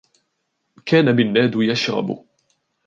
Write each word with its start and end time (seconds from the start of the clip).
كان 0.85 1.15
منّاد 1.15 1.51
يشرب. 1.55 2.25